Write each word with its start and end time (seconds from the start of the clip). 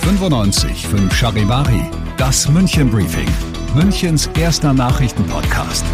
95 0.00 0.86
5 0.86 1.14
Charivari, 1.14 1.82
das 2.18 2.48
München 2.48 2.90
Briefing, 2.90 3.28
Münchens 3.74 4.28
erster 4.38 4.74
Nachrichtenpodcast. 4.74 5.84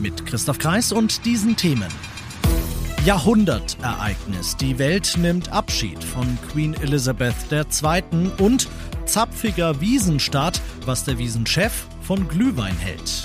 Mit 0.00 0.26
Christoph 0.26 0.58
Kreis 0.58 0.90
und 0.90 1.24
diesen 1.24 1.54
Themen. 1.56 1.88
Jahrhundertereignis. 3.04 4.56
Die 4.56 4.78
Welt 4.78 5.14
nimmt 5.18 5.52
Abschied 5.52 6.02
von 6.02 6.38
Queen 6.50 6.74
Elizabeth 6.74 7.36
II. 7.52 8.30
und 8.38 8.68
zapfiger 9.04 9.80
Wiesenstart, 9.80 10.60
was 10.86 11.04
der 11.04 11.18
Wiesenchef 11.18 11.86
von 12.00 12.26
Glühwein 12.26 12.76
hält. 12.76 13.22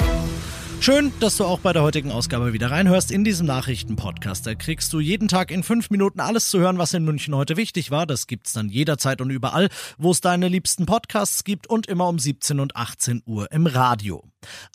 Schön, 0.81 1.11
dass 1.19 1.35
du 1.35 1.43
auch 1.43 1.59
bei 1.59 1.73
der 1.73 1.83
heutigen 1.83 2.09
Ausgabe 2.09 2.53
wieder 2.53 2.71
reinhörst 2.71 3.11
in 3.11 3.25
diesem 3.25 3.45
Nachrichtenpodcast. 3.45 4.47
Da 4.47 4.55
kriegst 4.55 4.93
du 4.93 5.01
jeden 5.01 5.27
Tag 5.27 5.51
in 5.51 5.61
fünf 5.61 5.89
Minuten 5.89 6.21
alles 6.21 6.49
zu 6.49 6.57
hören, 6.59 6.77
was 6.77 6.93
in 6.93 7.03
München 7.03 7.35
heute 7.35 7.57
wichtig 7.57 7.91
war. 7.91 8.07
Das 8.07 8.27
gibt's 8.27 8.53
dann 8.53 8.69
jederzeit 8.69 9.19
und 9.19 9.29
überall, 9.29 9.67
wo 9.97 10.11
es 10.11 10.21
deine 10.21 10.47
liebsten 10.47 10.85
Podcasts 10.85 11.43
gibt 11.43 11.67
und 11.67 11.87
immer 11.87 12.07
um 12.07 12.17
17 12.17 12.61
und 12.61 12.77
18 12.77 13.23
Uhr 13.25 13.51
im 13.51 13.67
Radio. 13.67 14.23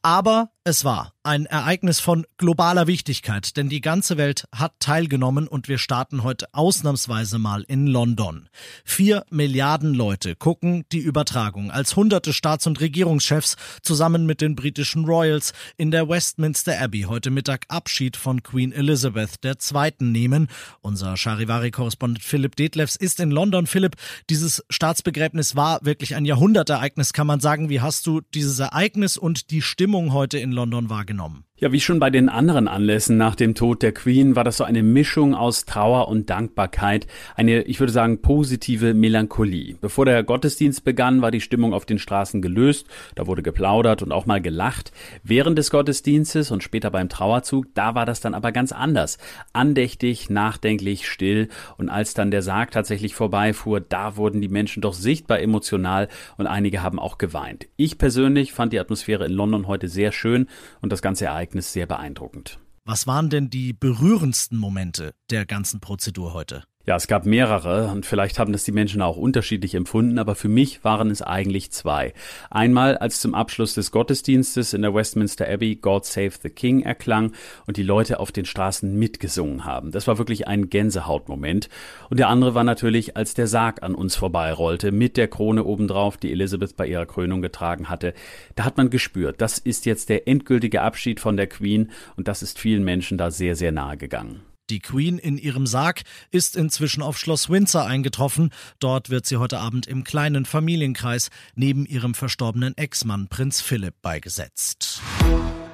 Aber 0.03 0.51
es 0.67 0.85
war 0.85 1.13
ein 1.25 1.45
Ereignis 1.45 2.01
von 2.01 2.27
globaler 2.39 2.87
Wichtigkeit, 2.87 3.57
denn 3.59 3.69
die 3.69 3.81
ganze 3.83 4.17
Welt 4.17 4.47
hat 4.55 4.73
teilgenommen 4.79 5.47
und 5.47 5.69
wir 5.69 5.77
starten 5.77 6.23
heute 6.23 6.47
ausnahmsweise 6.53 7.39
mal 7.39 7.65
in 7.69 7.87
London. 7.87 8.49
Vier 8.85 9.25
Milliarden 9.31 9.93
Leute 9.93 10.37
gucken 10.37 10.85
die 10.93 10.99
Übertragung, 10.99 11.71
als 11.71 11.97
hunderte 11.97 12.33
Staats- 12.33 12.67
und 12.67 12.81
Regierungschefs 12.81 13.57
zusammen 13.83 14.25
mit 14.25 14.41
den 14.41 14.55
britischen 14.55 15.05
Royals 15.05 15.53
in 15.77 15.91
der 15.91 16.09
Westminster 16.09 16.81
Abbey 16.81 17.03
heute 17.03 17.31
Mittag 17.31 17.67
Abschied 17.69 18.17
von 18.17 18.43
Queen 18.43 18.73
Elizabeth 18.73 19.45
II. 19.45 19.93
nehmen. 20.01 20.49
Unser 20.81 21.17
Charivari-Korrespondent 21.17 22.23
Philipp 22.23 22.57
Detlefs 22.57 22.97
ist 22.97 23.21
in 23.21 23.31
London. 23.31 23.67
Philipp, 23.67 23.97
dieses 24.31 24.65
Staatsbegräbnis 24.71 25.57
war 25.57 25.85
wirklich 25.85 26.15
ein 26.15 26.25
Jahrhundertereignis, 26.25 27.13
kann 27.13 27.27
man 27.27 27.41
sagen. 27.41 27.69
Wie 27.69 27.83
hast 27.83 28.07
du 28.07 28.23
dieses 28.35 28.59
Ereignis 28.59 29.19
und 29.19 29.51
die 29.51 29.54
Stimmung 29.63 30.13
heute 30.13 30.39
in 30.39 30.53
London 30.53 30.91
wahrgenommen? 30.91 31.45
Ja, 31.57 31.71
wie 31.71 31.79
schon 31.79 32.01
bei 32.01 32.11
den 32.11 32.29
anderen 32.29 32.67
Anlässen 32.67 33.17
nach 33.17 33.37
dem 33.37 33.55
Tod 33.55 33.81
der 33.85 33.93
Queen 33.93 34.35
war 34.35 34.43
das 34.43 34.57
so 34.57 34.65
eine 34.65 34.83
Mischung 34.83 35.37
aus 35.37 35.65
Trauer 35.67 36.09
und 36.09 36.29
Dankbarkeit, 36.29 37.07
eine, 37.37 37.63
ich 37.63 37.79
würde 37.79 37.93
sagen, 37.93 38.21
positive 38.23 38.93
Melancholie. 38.93 39.77
Bevor 39.81 40.05
der 40.05 40.25
Gottesdienst 40.25 40.83
begann, 40.83 41.23
war 41.23 41.31
die 41.31 41.41
Stimmung 41.41 41.73
auf 41.73 41.87
den 41.87 42.01
Straßen 42.01 42.43
gelöst, 42.43 42.89
da 43.15 43.29
wurde 43.29 43.45
geplaudert 43.45 44.03
und 44.03 44.11
auch 44.11 44.27
mal 44.27 44.43
gelacht. 44.43 44.91
Während 45.23 45.57
des 45.57 45.71
Gottesdienstes 45.71 46.51
und 46.51 46.65
später 46.65 46.91
beim 46.91 47.09
Trauerzug, 47.09 47.73
da 47.75 47.95
war 47.95 48.05
das 48.05 48.19
dann 48.19 48.35
aber 48.35 48.51
ganz 48.51 48.73
anders. 48.73 49.19
Andächtig, 49.53 50.29
nachdenklich, 50.31 51.09
still 51.09 51.51
und 51.79 51.89
als 51.89 52.15
dann 52.15 52.33
der 52.33 52.43
Sarg 52.43 52.73
tatsächlich 52.73 53.15
vorbeifuhr, 53.15 53.81
da 53.81 54.17
wurden 54.17 54.41
die 54.41 54.49
Menschen 54.49 54.83
doch 54.83 54.95
sichtbar 54.95 55.39
emotional 55.39 56.09
und 56.37 56.49
einige 56.49 56.83
haben 56.83 56.99
auch 56.99 57.17
geweint. 57.17 57.69
Ich 57.77 57.97
persönlich 57.97 58.53
fand 58.53 58.73
die 58.73 58.81
Atmosphäre 58.81 59.25
in 59.27 59.33
London 59.33 59.69
heute 59.69 59.87
sehr 59.87 60.11
schön 60.11 60.49
und 60.81 60.91
das 60.91 61.01
ganze 61.01 61.27
Ereignis 61.27 61.44
Ereignis 61.45 61.75
sehr 61.75 61.87
beeindruckend. 61.87 62.59
Was 62.87 63.07
waren 63.07 63.29
denn 63.29 63.51
die 63.51 63.75
berührendsten 63.75 64.57
Momente 64.57 65.15
der 65.29 65.45
ganzen 65.45 65.79
Prozedur 65.79 66.33
heute? 66.33 66.65
Ja, 66.87 66.97
es 66.97 67.07
gab 67.07 67.25
mehrere 67.25 67.89
und 67.89 68.05
vielleicht 68.05 68.39
haben 68.39 68.53
das 68.53 68.65
die 68.65 68.73
Menschen 68.73 69.01
auch 69.01 69.17
unterschiedlich 69.17 69.75
empfunden, 69.75 70.19
aber 70.19 70.35
für 70.35 70.51
mich 70.51 70.85
waren 70.85 71.11
es 71.11 71.23
eigentlich 71.23 71.71
zwei. 71.71 72.13
Einmal, 72.51 72.99
als 72.99 73.21
zum 73.21 73.35
Abschluss 73.35 73.73
des 73.73 73.91
Gottesdienstes 73.91 74.75
in 74.75 74.83
der 74.83 74.95
Westminster 74.95 75.49
Abbey 75.49 75.77
God 75.77 76.05
Save 76.05 76.33
the 76.43 76.51
King 76.51 76.83
erklang 76.83 77.33
und 77.67 77.79
die 77.79 77.83
Leute 77.83 78.21
auf 78.21 78.33
den 78.33 78.45
Straßen 78.45 78.99
mitgesungen 78.99 79.65
haben. 79.65 79.93
Das 79.93 80.07
war 80.07 80.19
wirklich 80.19 80.47
ein 80.47 80.69
Gänsehautmoment. 80.69 81.71
Und 82.11 82.19
der 82.19 82.29
andere 82.29 82.55
war 82.55 82.65
natürlich, 82.65 83.17
als 83.17 83.33
der 83.33 83.47
Sarg 83.47 83.83
an 83.83 83.95
uns 83.95 84.15
vorbeirollte, 84.15 84.93
mit 84.93 85.17
der 85.17 85.29
Krone 85.29 85.65
obendrauf, 85.65 86.19
die 86.19 86.33
Elizabeth 86.33 86.77
bei 86.77 86.87
ihrer 86.87 87.07
Krönung 87.07 87.41
getragen 87.41 87.89
hatte. 87.89 88.13
Da 88.57 88.65
hat 88.67 88.77
man 88.77 88.91
gespürt, 88.91 89.41
das 89.41 89.57
ist 89.57 89.87
jetzt 89.87 90.11
der 90.11 90.29
endgültige 90.29 90.83
Abschied 90.83 91.19
von 91.19 91.39
der 91.39 91.47
Queen 91.47 91.93
und 92.17 92.29
das 92.29 92.43
ist 92.43 92.59
vielen 92.59 92.85
Menschen 92.85 93.17
da 93.17 93.31
sehr, 93.31 93.57
sehr 93.57 93.73
nahe 93.73 93.97
gegangen. 93.97 94.43
Die 94.71 94.81
Queen 94.81 95.19
in 95.19 95.37
ihrem 95.37 95.67
Sarg 95.67 96.03
ist 96.31 96.57
inzwischen 96.57 97.03
auf 97.03 97.19
Schloss 97.19 97.51
Windsor 97.51 97.85
eingetroffen. 97.85 98.51
Dort 98.79 99.11
wird 99.11 99.27
sie 99.27 99.37
heute 99.37 99.59
Abend 99.59 99.87
im 99.87 100.05
kleinen 100.05 100.47
Familienkreis 100.47 101.29
neben 101.55 101.85
ihrem 101.85 102.15
verstorbenen 102.15 102.75
Ex-Mann 102.77 103.29
Prinz 103.29 103.61
Philipp 103.61 103.95
beigesetzt. 104.01 105.03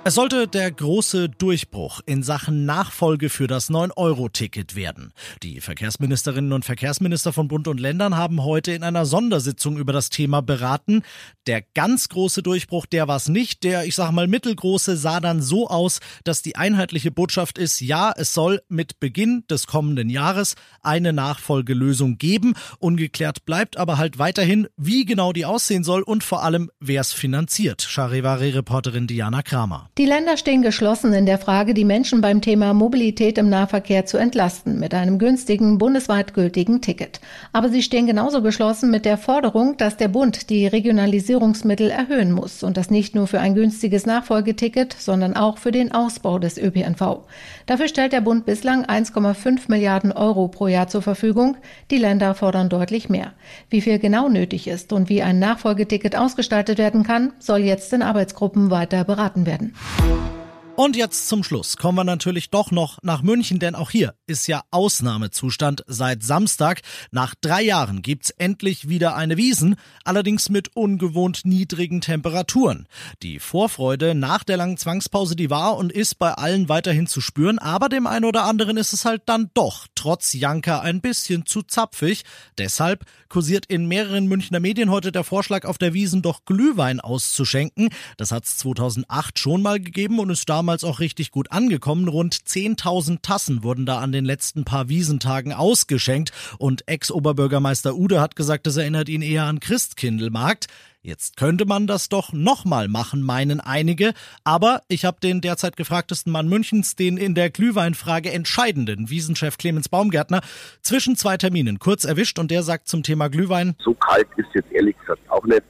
Es 0.03 0.15
sollte 0.15 0.49
der 0.49 0.71
große 0.71 1.29
Durchbruch 1.29 2.01
in 2.07 2.23
Sachen 2.23 2.65
Nachfolge 2.65 3.29
für 3.29 3.47
das 3.47 3.69
9-Euro-Ticket 3.69 4.75
werden. 4.75 5.13
Die 5.43 5.61
Verkehrsministerinnen 5.61 6.55
und 6.55 6.65
Verkehrsminister 6.65 7.35
von 7.35 7.49
Bund 7.49 7.69
und 7.69 7.79
Ländern 7.79 8.17
haben 8.17 8.43
heute 8.43 8.73
in 8.73 8.83
einer 8.83 9.05
Sondersitzung 9.05 9.77
über 9.77 9.93
das 9.93 10.09
Thema 10.09 10.41
beraten. 10.41 11.03
Der 11.47 11.63
ganz 11.75 12.09
große 12.09 12.43
Durchbruch, 12.43 12.87
der 12.87 13.09
war 13.09 13.17
es 13.17 13.29
nicht. 13.29 13.63
Der, 13.63 13.85
ich 13.85 13.95
sag 13.95 14.11
mal, 14.13 14.27
mittelgroße 14.27 14.97
sah 14.97 15.21
dann 15.21 15.43
so 15.43 15.69
aus, 15.69 16.01
dass 16.25 16.41
die 16.41 16.57
einheitliche 16.57 17.11
Botschaft 17.11 17.59
ist, 17.59 17.83
ja, 17.83 18.11
es 18.17 18.33
soll 18.33 18.63
mit 18.71 19.01
Beginn 19.01 19.45
des 19.51 19.67
kommenden 19.67 20.09
Jahres 20.09 20.55
eine 20.81 21.13
Nachfolgelösung 21.13 22.17
geben. 22.17 22.55
Ungeklärt 22.79 23.45
bleibt 23.45 23.77
aber 23.77 23.99
halt 23.99 24.19
weiterhin, 24.19 24.67
wie 24.79 25.05
genau 25.05 25.35
die 25.35 25.45
aussehen 25.45 25.85
soll 25.85 26.01
und 26.01 26.25
vor 26.25 26.43
allem, 26.43 26.71
wer 26.81 27.03
es 27.03 27.13
finanziert. 27.13 27.83
Charivari-Reporterin 27.83 29.07
Diana 29.07 29.43
Kramer. 29.43 29.91
Die 30.01 30.07
Länder 30.07 30.39
stehen 30.39 30.63
geschlossen 30.63 31.13
in 31.13 31.27
der 31.27 31.37
Frage, 31.37 31.75
die 31.75 31.85
Menschen 31.85 32.23
beim 32.23 32.41
Thema 32.41 32.73
Mobilität 32.73 33.37
im 33.37 33.51
Nahverkehr 33.51 34.07
zu 34.07 34.17
entlasten 34.17 34.81
mit 34.81 34.95
einem 34.95 35.19
günstigen, 35.19 35.77
bundesweit 35.77 36.33
gültigen 36.33 36.81
Ticket. 36.81 37.21
Aber 37.53 37.69
sie 37.69 37.83
stehen 37.83 38.07
genauso 38.07 38.41
geschlossen 38.41 38.91
mit 38.91 39.05
der 39.05 39.19
Forderung, 39.19 39.77
dass 39.77 39.99
der 39.99 40.09
Bund 40.09 40.49
die 40.49 40.67
Regionalisierungsmittel 40.67 41.91
erhöhen 41.91 42.33
muss 42.33 42.63
und 42.63 42.79
das 42.79 42.89
nicht 42.89 43.15
nur 43.15 43.27
für 43.27 43.41
ein 43.41 43.55
günstiges 43.55 44.07
Nachfolgeticket, 44.07 44.97
sondern 44.99 45.37
auch 45.37 45.59
für 45.59 45.71
den 45.71 45.93
Ausbau 45.93 46.39
des 46.39 46.57
ÖPNV. 46.57 47.27
Dafür 47.67 47.89
stellt 47.89 48.15
der 48.15 48.23
Bund 48.23 48.47
bislang 48.47 48.87
1,5 48.87 49.65
Milliarden 49.69 50.13
Euro 50.13 50.49
pro 50.49 50.69
Jahr 50.69 50.89
zur 50.89 51.03
Verfügung. 51.03 51.59
Die 51.91 51.99
Länder 51.99 52.35
fordern 52.35 52.71
deutlich 52.71 53.11
mehr. 53.11 53.35
Wie 53.69 53.83
viel 53.83 53.99
genau 53.99 54.31
nötig 54.31 54.67
ist 54.67 54.95
und 54.95 55.11
wie 55.11 55.21
ein 55.21 55.39
Nachfolgeticket 55.39 56.17
ausgestaltet 56.17 56.79
werden 56.79 57.03
kann, 57.03 57.35
soll 57.39 57.59
jetzt 57.59 57.93
in 57.93 58.01
Arbeitsgruppen 58.01 58.71
weiter 58.71 59.05
beraten 59.05 59.45
werden. 59.45 59.75
you 59.99 60.40
Und 60.83 60.97
jetzt 60.97 61.29
zum 61.29 61.45
Schluss 61.45 61.77
kommen 61.77 61.99
wir 61.99 62.05
natürlich 62.05 62.49
doch 62.49 62.71
noch 62.71 62.97
nach 63.03 63.21
München, 63.21 63.59
denn 63.59 63.75
auch 63.75 63.91
hier 63.91 64.15
ist 64.27 64.47
ja 64.47 64.63
Ausnahmezustand 64.71 65.85
seit 65.87 66.23
Samstag. 66.23 66.81
Nach 67.11 67.35
drei 67.39 67.61
Jahren 67.61 68.01
gibt's 68.01 68.31
endlich 68.31 68.89
wieder 68.89 69.15
eine 69.15 69.37
Wiesen, 69.37 69.77
allerdings 70.07 70.49
mit 70.49 70.75
ungewohnt 70.75 71.43
niedrigen 71.45 72.01
Temperaturen. 72.01 72.89
Die 73.23 73.41
Vorfreude 73.41 74.15
nach 74.15 74.43
der 74.43 74.57
langen 74.57 74.79
Zwangspause, 74.79 75.37
die 75.37 75.51
war 75.51 75.77
und 75.77 75.93
ist 75.93 76.19
bei 76.19 76.33
allen 76.33 76.71
weiterhin 76.71 77.07
zu 77.07 77.21
spüren, 77.21 77.59
aber 77.59 77.91
dem 77.91 78.07
einen 78.07 78.25
oder 78.25 78.45
anderen 78.45 78.79
ist 78.79 78.95
es 78.95 79.05
halt 79.05 79.21
dann 79.27 79.51
doch 79.53 79.87
trotz 79.95 80.33
Janka 80.33 80.81
ein 80.81 81.03
bisschen 81.03 81.45
zu 81.45 81.61
zapfig. 81.61 82.23
Deshalb 82.57 83.05
kursiert 83.29 83.67
in 83.67 83.87
mehreren 83.87 84.29
Münchner 84.29 84.61
Medien 84.61 84.91
heute 84.91 85.13
der 85.13 85.25
Vorschlag, 85.25 85.67
auf 85.67 85.77
der 85.77 85.93
Wiesen 85.93 86.23
doch 86.23 86.47
Glühwein 86.47 87.01
auszuschenken. 87.01 87.91
Das 88.17 88.33
hat's 88.33 88.57
2008 88.57 89.39
schon 89.39 89.61
mal 89.61 89.79
gegeben 89.79 90.19
und 90.19 90.31
ist 90.31 90.49
damals 90.49 90.70
damals 90.71 90.85
auch 90.85 91.01
richtig 91.01 91.33
gut 91.33 91.51
angekommen. 91.51 92.07
Rund 92.07 92.33
10.000 92.33 93.23
Tassen 93.23 93.65
wurden 93.65 93.87
da 93.87 93.99
an 93.99 94.13
den 94.13 94.25
letzten 94.25 94.65
paar 94.65 94.89
Wiesentagen 94.89 95.53
ausgeschenkt 95.53 96.31
und 96.59 96.87
Ex-Oberbürgermeister 96.87 97.97
Ude 97.97 98.21
hat 98.21 98.37
gesagt, 98.37 98.69
das 98.69 98.77
erinnert 98.77 99.09
ihn 99.09 99.21
eher 99.21 99.47
an 99.47 99.59
Christkindlmarkt. 99.59 100.69
Jetzt 101.03 101.37
könnte 101.37 101.65
man 101.65 101.89
das 101.89 102.09
doch 102.09 102.33
nochmal 102.33 102.87
machen, 102.87 103.23
meinen 103.23 103.59
einige. 103.59 104.13
Aber 104.45 104.83
ich 104.87 105.05
habe 105.05 105.19
den 105.21 105.41
derzeit 105.41 105.77
gefragtesten 105.77 106.31
Mann 106.31 106.47
Münchens, 106.47 106.95
den 106.95 107.17
in 107.17 107.35
der 107.35 107.51
Glühweinfrage 107.51 108.31
entscheidenden 108.31 109.11
Wiesenchef 109.11 109.59
Clemens 109.59 109.89
Baumgärtner, 109.89 110.41
zwischen 110.83 111.17
zwei 111.17 111.37
Terminen 111.37 111.81
kurz 111.81 112.05
erwischt 112.05 112.39
und 112.39 112.53
der 112.53 112.63
sagt 112.63 112.87
zum 112.87 113.03
Thema 113.03 113.29
Glühwein. 113.29 113.75
So 113.83 113.95
kalt 113.95 114.29
ist 114.37 114.51
jetzt 114.55 114.71
ehrlich 114.71 114.97
gesagt 114.99 115.29
auch 115.31 115.45
nicht, 115.45 115.63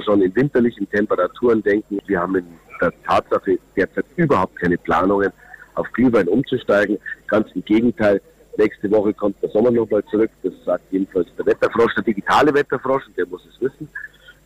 wir 0.00 0.04
schon 0.04 0.22
in 0.22 0.34
winterlichen 0.34 0.88
Temperaturen 0.90 1.62
denken. 1.62 1.98
Wir 2.06 2.20
haben 2.20 2.36
in 2.36 2.46
der 2.80 2.92
Tatsache 3.04 3.58
derzeit 3.76 4.06
überhaupt 4.16 4.56
keine 4.56 4.78
Planungen, 4.78 5.30
auf 5.74 5.90
Glühwein 5.92 6.28
umzusteigen. 6.28 6.98
Ganz 7.28 7.48
im 7.54 7.64
Gegenteil, 7.64 8.20
nächste 8.56 8.90
Woche 8.90 9.14
kommt 9.14 9.40
der 9.42 9.50
Sommer 9.50 9.70
nochmal 9.70 10.04
zurück. 10.10 10.30
Das 10.42 10.52
sagt 10.64 10.84
jedenfalls 10.90 11.28
der 11.38 11.46
Wetterfrosch, 11.46 11.94
der 11.94 12.04
digitale 12.04 12.52
Wetterfrosch, 12.52 13.06
und 13.06 13.16
der 13.16 13.26
muss 13.26 13.42
es 13.46 13.60
wissen. 13.60 13.88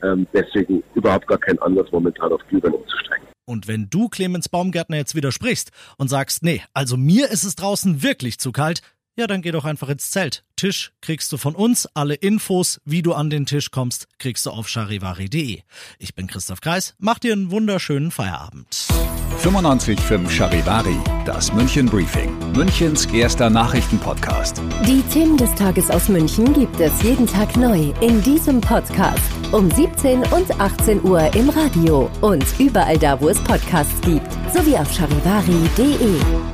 Ähm, 0.02 0.26
deswegen 0.32 0.82
überhaupt 0.94 1.26
gar 1.26 1.38
kein 1.38 1.58
Anlass 1.60 1.90
momentan 1.90 2.32
auf 2.32 2.40
Glühwein 2.48 2.72
umzusteigen. 2.72 3.26
Und 3.46 3.68
wenn 3.68 3.88
du 3.90 4.08
Clemens 4.08 4.48
Baumgärtner 4.48 4.96
jetzt 4.96 5.14
widersprichst 5.14 5.70
und 5.98 6.08
sagst, 6.08 6.42
nee, 6.42 6.62
also 6.72 6.96
mir 6.96 7.30
ist 7.30 7.44
es 7.44 7.56
draußen 7.56 8.02
wirklich 8.02 8.38
zu 8.38 8.52
kalt, 8.52 8.80
ja, 9.16 9.26
dann 9.26 9.42
geh 9.42 9.50
doch 9.50 9.64
einfach 9.64 9.88
ins 9.88 10.10
Zelt. 10.10 10.44
Tisch 10.56 10.92
kriegst 11.00 11.32
du 11.32 11.36
von 11.36 11.54
uns. 11.54 11.86
Alle 11.94 12.14
Infos, 12.14 12.80
wie 12.84 13.02
du 13.02 13.12
an 13.12 13.30
den 13.30 13.46
Tisch 13.46 13.70
kommst, 13.70 14.06
kriegst 14.18 14.46
du 14.46 14.50
auf 14.50 14.68
charivari.de. 14.68 15.62
Ich 15.98 16.14
bin 16.14 16.26
Christoph 16.26 16.60
Kreis. 16.60 16.94
Mach 16.98 17.18
dir 17.18 17.32
einen 17.32 17.50
wunderschönen 17.50 18.10
Feierabend. 18.10 18.86
95.5 19.42 20.30
Charivari, 20.30 20.96
das 21.26 21.52
München 21.52 21.86
Briefing, 21.86 22.32
Münchens 22.52 23.04
erster 23.06 23.50
Nachrichtenpodcast. 23.50 24.62
Die 24.86 25.02
Themen 25.12 25.36
des 25.36 25.54
Tages 25.54 25.90
aus 25.90 26.08
München 26.08 26.52
gibt 26.54 26.80
es 26.80 27.02
jeden 27.02 27.26
Tag 27.26 27.54
neu 27.56 27.92
in 28.00 28.22
diesem 28.22 28.60
Podcast. 28.60 29.20
Um 29.52 29.70
17 29.70 30.20
und 30.32 30.60
18 30.60 31.02
Uhr 31.04 31.34
im 31.34 31.50
Radio 31.50 32.10
und 32.20 32.44
überall 32.58 32.96
da, 32.96 33.20
wo 33.20 33.28
es 33.28 33.38
Podcasts 33.40 34.00
gibt. 34.00 34.32
Sowie 34.54 34.76
auf 34.76 34.90
charivari.de. 34.92 36.53